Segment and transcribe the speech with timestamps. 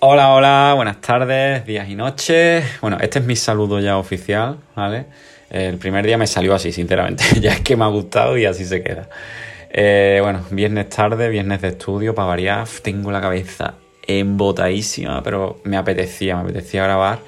[0.00, 2.64] Hola, hola, buenas tardes, días y noches.
[2.80, 5.06] Bueno, este es mi saludo ya oficial, ¿vale?
[5.50, 7.24] El primer día me salió así, sinceramente.
[7.40, 9.08] ya es que me ha gustado y así se queda.
[9.70, 12.68] Eh, bueno, viernes tarde, viernes de estudio, para variar.
[12.80, 13.74] Tengo la cabeza
[14.06, 17.18] embotadísima, pero me apetecía, me apetecía grabar.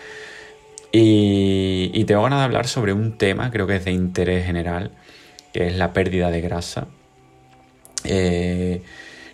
[0.93, 4.93] Y, y tengo ganas de hablar sobre un tema, creo que es de interés general,
[5.52, 6.87] que es la pérdida de grasa.
[8.05, 8.82] Eh,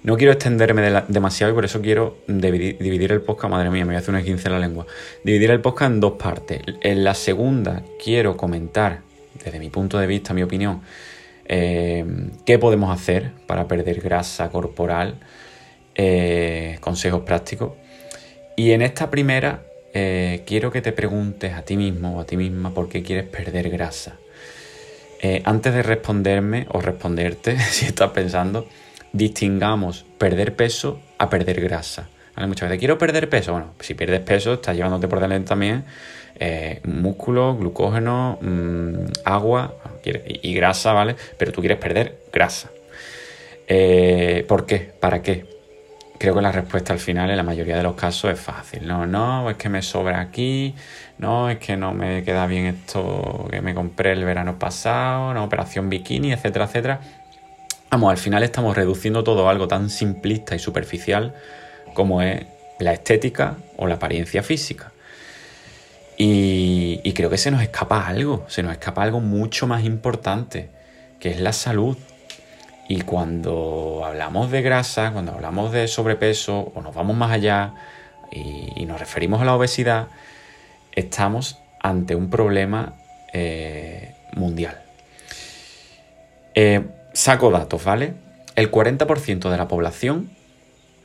[0.07, 3.51] no quiero extenderme demasiado y por eso quiero dividir, el podcast.
[3.51, 4.87] Madre mía, me voy a hacer una 15 en la lengua.
[5.25, 6.63] Dividir el podcast en dos partes.
[6.81, 9.01] En la segunda quiero comentar,
[9.45, 10.81] desde mi punto de vista, mi opinión,
[11.47, 12.05] eh,
[12.45, 15.17] qué podemos hacer para perder grasa corporal,
[15.97, 17.73] eh, consejos prácticos.
[18.55, 22.37] Y en esta primera eh, quiero que te preguntes a ti mismo o a ti
[22.37, 24.17] misma por qué quieres perder grasa.
[25.43, 28.69] antes de responderme o responderte, si estás pensando,
[29.17, 32.09] distingamos perder peso a perder grasa.
[32.37, 33.53] Muchas veces, quiero perder peso.
[33.53, 35.85] Bueno, si pierdes peso, estás llevándote por delante también
[36.39, 41.17] eh, músculo, glucógeno, mm, agua y, grasa, ¿vale?
[41.39, 42.71] Pero tú quieres perder grasa.
[43.67, 44.93] Eh, ¿Por qué?
[45.01, 45.47] ¿Para qué?
[46.19, 48.87] Creo que la respuesta al final en la mayoría de los casos es fácil.
[48.87, 50.75] No, no, es que me sobra aquí,
[51.19, 55.43] no, es que no me queda bien esto que me compré el verano pasado, una
[55.43, 57.01] operación bikini, etcétera, etcétera.
[57.91, 61.35] Vamos, al final estamos reduciendo todo a algo tan simplista y superficial
[61.95, 62.45] como es
[62.79, 64.93] la estética o la apariencia física.
[66.19, 70.71] Y, creo que se nos escapa algo, se nos escapa algo mucho más importante,
[71.21, 71.97] que es la salud.
[72.89, 77.75] Y cuando hablamos de grasa, cuando hablamos de sobrepeso o nos vamos más allá
[78.31, 80.09] y, nos referimos a la obesidad,
[80.93, 82.95] estamos ante un problema
[83.33, 84.81] eh, mundial.
[86.55, 86.83] Eh,
[87.17, 88.13] saco datos, ¿vale?
[88.57, 90.31] El 40% de la población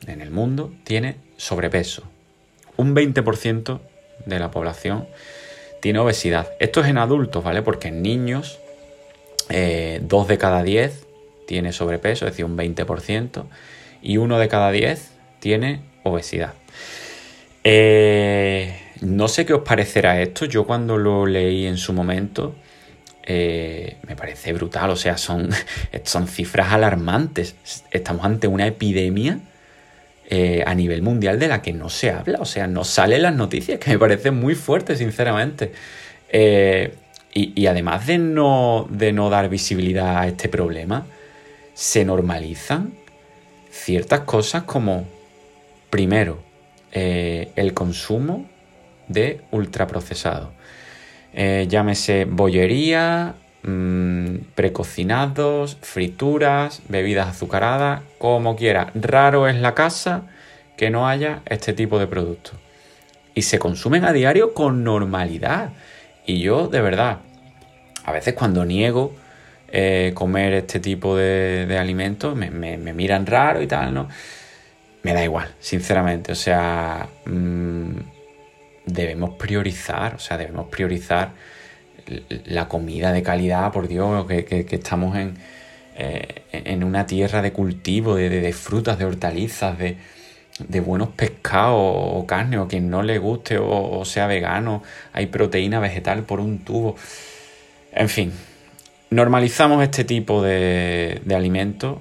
[0.06, 2.02] en el mundo tiene sobrepeso.
[2.76, 3.80] Un 20%
[4.26, 5.08] de la población
[5.80, 6.50] tiene obesidad.
[6.60, 7.62] Esto es en adultos, ¿vale?
[7.62, 8.58] Porque en niños,
[9.48, 11.06] eh, 2 de cada 10
[11.46, 13.46] tiene sobrepeso, es decir, un 20%,
[14.02, 16.52] y uno de cada 10 tiene obesidad.
[17.64, 22.54] Eh, no sé qué os parecerá esto, yo cuando lo leí en su momento
[23.24, 25.50] eh, me parece brutal, o sea, son,
[26.04, 27.54] son cifras alarmantes.
[27.90, 29.38] Estamos ante una epidemia
[30.28, 33.34] eh, a nivel mundial de la que no se habla, o sea, no salen las
[33.34, 35.72] noticias, que me parece muy fuerte, sinceramente.
[36.30, 36.94] Eh,
[37.34, 41.06] y, además de no, de no dar visibilidad a este problema,
[41.72, 42.92] se normalizan
[43.70, 45.06] ciertas cosas como,
[45.88, 46.42] primero,
[46.92, 48.46] el consumo
[49.08, 50.50] de ultraprocesados.
[51.34, 58.90] Eh, llámese bollería, mm, precocinados, frituras, bebidas azucaradas, como quiera.
[58.94, 60.22] Raro es la casa
[60.76, 62.56] que no haya este tipo de productos.
[63.34, 65.70] Y se consumen a diario con normalidad.
[66.26, 67.18] Y yo, de verdad,
[68.04, 69.14] a veces cuando niego
[69.68, 74.08] eh, comer este tipo de, alimentos, me, miran raro y tal, ¿no?
[75.02, 76.32] Me da igual, sinceramente.
[76.32, 77.96] O sea, mm,
[78.86, 81.32] debemos priorizar, o sea, debemos priorizar
[82.44, 85.34] la comida de calidad, por Dios, que, estamos en,
[85.96, 92.58] eh, en, una tierra de cultivo, de, frutas, de hortalizas, de, buenos pescados o carne,
[92.58, 94.82] o quien no le guste o, sea vegano,
[95.12, 96.96] hay proteína vegetal por un tubo.
[97.92, 98.32] En fin,
[99.10, 101.98] normalizamos este tipo de, de alimentos,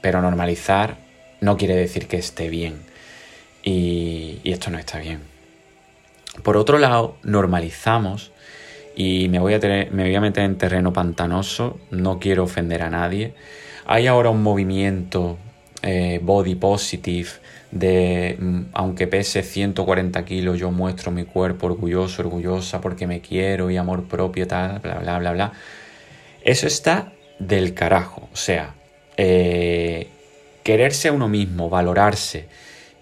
[0.00, 0.96] pero normalizar
[1.40, 2.82] no quiere decir que esté bien.
[3.62, 5.29] y esto no está bien.
[6.42, 8.32] Por otro lado, normalizamos,
[8.96, 12.90] y me voy, a me voy a meter en terreno pantanoso, no quiero ofender a
[12.90, 13.34] nadie.
[13.86, 15.38] Hay ahora un movimiento
[15.82, 17.30] eh, body positive
[17.70, 23.70] de mm, aunque pese 140 kilos yo muestro mi cuerpo orgulloso, orgullosa porque me quiero
[23.70, 25.52] y amor propio, tal, bla, bla, bla, bla.
[26.42, 28.28] Eso está del carajo.
[28.32, 28.74] O sea,
[29.16, 30.08] eh,
[30.62, 32.48] quererse a uno mismo, valorarse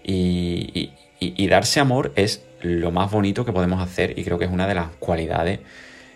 [0.03, 4.51] y, y darse amor es lo más bonito que podemos hacer y creo que es
[4.51, 5.59] una de las cualidades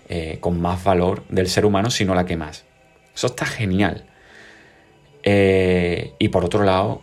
[0.10, 2.66] eh, con más valor del ser humano, si no la que más.
[3.16, 4.06] Eso está genial.
[5.24, 7.01] Eh, y por otro lado,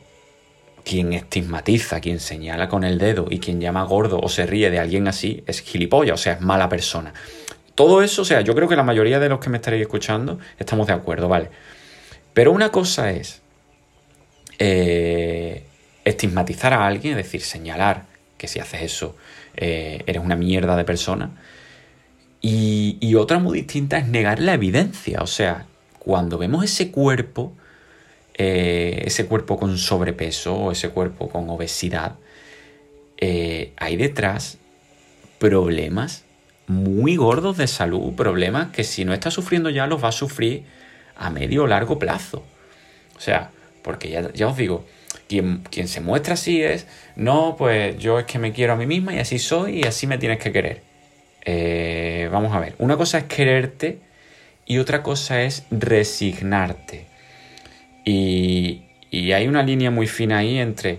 [0.84, 4.78] quien estigmatiza, quien señala con el dedo y quien llama gordo o se ríe de
[4.78, 7.14] alguien así es gilipollas, o sea, es mala persona.
[7.74, 10.38] Todo eso, o sea, yo creo que la mayoría de los que me estaréis escuchando
[10.58, 11.50] estamos de acuerdo, ¿vale?
[12.34, 13.40] Pero una cosa es
[14.58, 15.64] eh,
[16.04, 18.09] estigmatizar a alguien, es decir, señalar
[18.40, 19.16] que si haces eso
[19.54, 21.30] eh, eres una mierda de persona.
[22.40, 25.20] Y, otra muy distinta es negar la evidencia.
[25.20, 25.66] O sea,
[25.98, 27.52] cuando vemos ese cuerpo,
[28.32, 32.14] eh, ese cuerpo con sobrepeso o ese cuerpo con obesidad,
[33.18, 34.56] eh, hay detrás
[35.38, 36.24] problemas
[36.66, 40.64] muy gordos de salud, problemas que si no está sufriendo ya los va a sufrir
[41.16, 42.42] a medio o largo plazo.
[43.18, 43.50] O sea,
[43.82, 44.86] porque ya, os digo,
[45.30, 49.14] quien, se muestra así es, no, pues yo es que me quiero a mí misma
[49.14, 50.82] y así soy y así me tienes que querer.
[51.44, 53.98] Eh, vamos a ver, una cosa es quererte
[54.66, 57.06] y otra cosa es resignarte.
[58.04, 60.98] Y, y hay una línea muy fina ahí entre,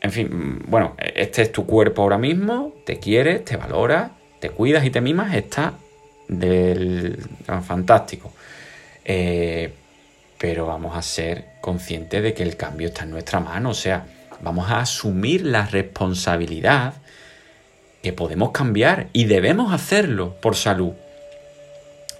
[0.00, 4.84] en fin, bueno, este es tu cuerpo ahora mismo, te quieres, te valoras, te cuidas
[4.84, 5.74] y te mimas, está
[6.26, 7.18] del
[7.64, 8.32] fantástico.
[9.04, 9.72] Eh,
[10.38, 14.06] pero vamos a ser conscientes de que el cambio está en nuestra mano, o sea,
[14.40, 16.94] vamos a asumir la responsabilidad
[18.02, 20.92] que podemos cambiar y debemos hacerlo por salud.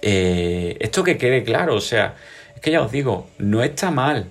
[0.01, 2.15] Eh, esto que quede claro, o sea,
[2.55, 4.27] es que ya os digo, no está mal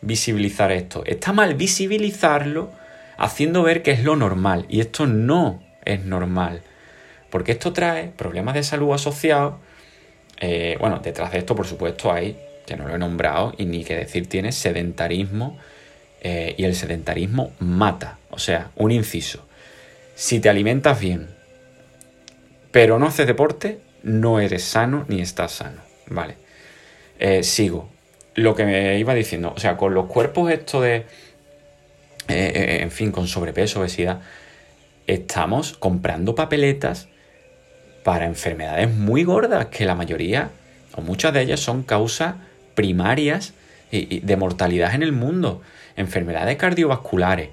[0.00, 2.70] visibilizar esto, está mal visibilizarlo
[3.16, 6.62] haciendo ver que es lo normal y esto no es normal,
[7.30, 9.54] porque esto trae problemas de salud asociados.
[10.40, 13.84] Eh, bueno, detrás de esto, por supuesto, hay, que no lo he nombrado y ni
[13.84, 15.58] que decir tiene, sedentarismo
[16.20, 18.18] eh, y el sedentarismo mata.
[18.30, 19.46] O sea, un inciso.
[20.14, 21.28] Si te alimentas bien,
[22.70, 25.80] pero no haces deporte, no eres sano ni estás sano.
[26.06, 26.36] Vale.
[27.18, 27.88] Eh, sigo.
[28.34, 31.06] Lo que me iba diciendo, o sea, con los cuerpos esto de,
[32.26, 34.22] en fin, con sobrepeso, obesidad,
[35.06, 37.08] estamos comprando papeletas
[38.02, 40.50] para enfermedades muy gordas, que la mayoría
[40.96, 42.34] o muchas de ellas son causas
[42.74, 43.54] primarias
[43.90, 45.62] de mortalidad en el mundo.
[45.96, 47.50] Enfermedades cardiovasculares,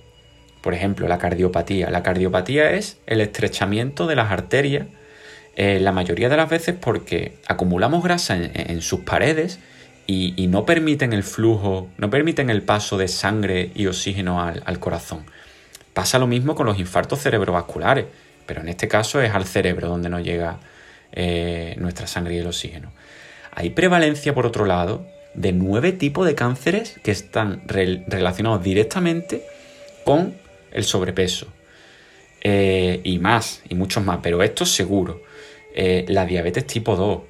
[0.61, 1.91] por ejemplo, la cardiopatía.
[1.91, 4.87] La cardiopatía es el estrechamiento de las arterias,
[5.55, 9.59] eh, la mayoría de las veces porque acumulamos grasa en, sus paredes
[10.07, 15.25] y, no permiten el flujo, no permiten el paso de sangre y oxígeno al corazón.
[15.93, 18.05] Pasa lo mismo con los infartos cerebrovasculares
[18.51, 20.57] pero en este caso es al cerebro donde nos llega
[21.13, 22.91] eh, nuestra sangre y el oxígeno.
[23.51, 29.45] Hay prevalencia, por otro lado, de nueve tipos de cánceres que están relacionados directamente
[30.03, 30.35] con
[30.71, 31.47] el sobrepeso.
[32.43, 35.21] Eh, y más, y muchos más, pero esto seguro.
[35.75, 37.21] Eh, la diabetes tipo 2,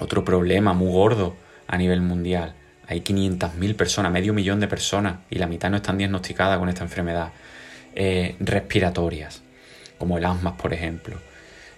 [0.00, 1.36] otro problema muy gordo
[1.66, 2.54] a nivel mundial.
[2.86, 6.82] Hay 500.000 personas, medio millón de personas, y la mitad no están diagnosticadas con esta
[6.82, 7.32] enfermedad.
[8.40, 9.42] respiratorias
[10.02, 11.16] como el asma, por ejemplo,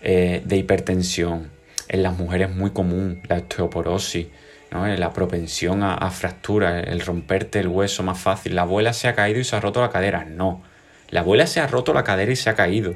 [0.02, 1.50] eh, de hipertensión.
[1.88, 4.26] En las mujeres es muy común la osteoporosis,
[4.70, 4.86] ¿no?
[4.86, 8.54] Eh, la propensión a, fracturas, el romperte el hueso más fácil.
[8.54, 10.24] La abuela se ha caído y se ha roto la cadera.
[10.24, 10.62] No,
[11.10, 12.94] la abuela se ha roto la cadera y se ha caído.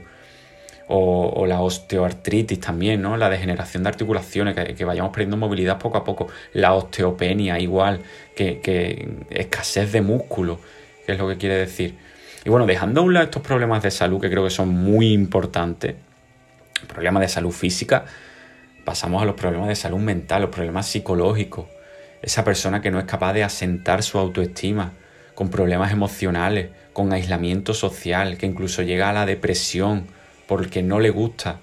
[0.91, 3.19] O, la osteoartritis también, ¿no?
[3.19, 6.29] La degeneración de articulaciones, que, vayamos perdiendo movilidad poco a poco.
[6.55, 8.01] La osteopenia, igual,
[8.35, 10.59] que, escasez de músculo,
[11.05, 11.95] que es lo que quiere decir.
[12.43, 15.13] Y bueno, dejando a un lado estos problemas de salud que creo que son muy
[15.13, 15.95] importantes,
[16.87, 18.07] problemas de salud física,
[18.89, 21.67] pasamos a los problemas de salud mental, los problemas psicológicos.
[22.23, 24.95] Esa persona que no es capaz de asentar su autoestima,
[25.35, 30.07] con problemas emocionales, con aislamiento social, que incluso llega a la depresión
[30.47, 31.61] porque no le gusta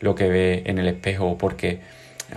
[0.00, 1.78] lo que ve en el espejo o porque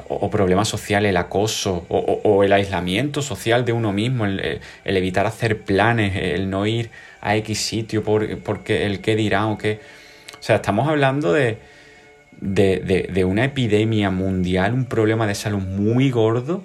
[0.10, 5.64] o, problemas sociales, el acoso o, el aislamiento social de uno mismo, el, evitar hacer
[5.64, 9.80] planes, el no ir a X sitio por, porque el qué dirá o qué.
[10.40, 11.58] O sea, estamos hablando de,
[12.42, 16.64] de, una epidemia mundial, un problema de salud muy gordo.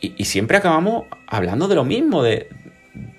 [0.00, 2.48] Y, siempre acabamos hablando de lo mismo, de,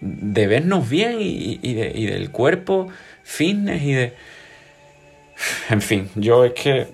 [0.02, 2.90] de vernos bien y, y, y del cuerpo
[3.24, 4.14] fitness y de...
[5.70, 6.88] En fin, yo es que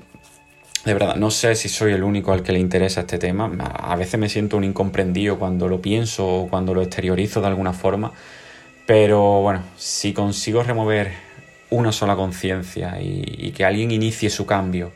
[0.86, 3.52] de verdad, no sé si soy el único al que le interesa este tema.
[3.60, 7.74] A veces me siento un incomprendido cuando lo pienso o cuando lo exteriorizo de alguna
[7.74, 8.14] forma.
[8.88, 11.12] Pero bueno, si consigo remover
[11.70, 14.92] una sola conciencia y, que alguien inicie su cambio,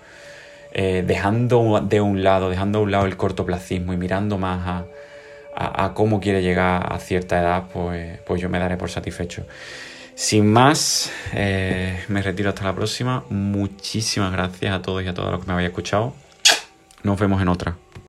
[0.72, 4.86] eh, dejando de un lado, dejando a un lado el cortoplacismo y mirando más
[5.56, 9.46] a, cómo quiere llegar a cierta edad, pues, pues yo me daré por satisfecho.
[10.16, 13.24] Sin más, eh, me retiro hasta la próxima.
[13.30, 16.14] Muchísimas gracias a todos y a todas los que me habéis escuchado.
[17.04, 17.83] Nos vemos en otra.